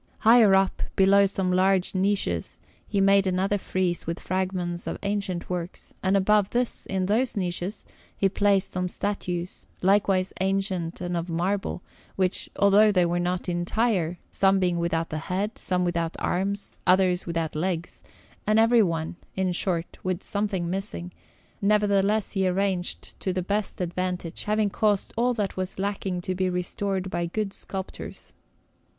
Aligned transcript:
Higher 0.21 0.55
up, 0.55 0.81
below 0.95 1.27
some 1.27 1.51
large 1.51 1.93
niches, 1.93 2.57
he 2.87 2.99
made 2.99 3.27
another 3.27 3.59
frieze 3.59 4.07
with 4.07 4.19
fragments 4.19 4.87
of 4.87 4.97
ancient 5.03 5.47
works, 5.47 5.93
and 6.01 6.17
above 6.17 6.49
this, 6.49 6.87
in 6.87 7.05
those 7.05 7.37
niches, 7.37 7.85
he 8.17 8.27
placed 8.27 8.71
some 8.71 8.87
statues, 8.87 9.67
likewise 9.83 10.33
ancient 10.41 11.01
and 11.01 11.15
of 11.15 11.29
marble, 11.29 11.83
which, 12.15 12.49
although 12.55 12.91
they 12.91 13.05
were 13.05 13.19
not 13.19 13.47
entire 13.47 14.17
some 14.31 14.57
being 14.57 14.79
without 14.79 15.09
the 15.11 15.19
head, 15.19 15.55
some 15.59 15.85
without 15.85 16.15
arms, 16.17 16.79
others 16.87 17.27
without 17.27 17.55
legs, 17.55 18.01
and 18.47 18.57
every 18.57 18.81
one, 18.81 19.17
in 19.35 19.51
short, 19.51 19.99
with 20.03 20.23
something 20.23 20.67
missing 20.67 21.11
nevertheless 21.61 22.31
he 22.31 22.47
arranged 22.47 23.19
to 23.19 23.31
the 23.31 23.43
best 23.43 23.79
advantage, 23.79 24.45
having 24.45 24.71
caused 24.71 25.13
all 25.15 25.35
that 25.35 25.55
was 25.55 25.77
lacking 25.77 26.21
to 26.21 26.33
be 26.33 26.49
restored 26.49 27.11
by 27.11 27.27
good 27.27 27.53
sculptors. 27.53 28.33